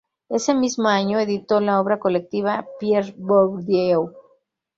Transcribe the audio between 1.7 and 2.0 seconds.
obra